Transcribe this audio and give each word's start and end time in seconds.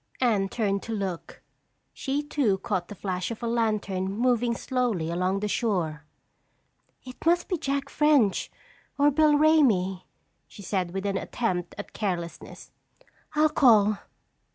Anne 0.19 0.49
turned 0.49 0.81
to 0.81 0.93
look. 0.95 1.43
She 1.93 2.23
too 2.23 2.57
caught 2.57 2.87
the 2.87 2.95
flash 2.95 3.29
of 3.29 3.43
a 3.43 3.47
lantern 3.47 4.11
moving 4.11 4.55
slowly 4.55 5.11
along 5.11 5.41
the 5.41 5.47
shore. 5.47 6.05
"It 7.03 7.23
must 7.23 7.47
be 7.47 7.55
Jack 7.55 7.87
French 7.87 8.49
or 8.97 9.11
Bill 9.11 9.35
Ramey," 9.37 10.05
she 10.47 10.63
said 10.63 10.89
with 10.89 11.05
an 11.05 11.17
attempt 11.17 11.75
at 11.77 11.93
carelessness. 11.93 12.71
"I'll 13.35 13.49
call." 13.49 13.99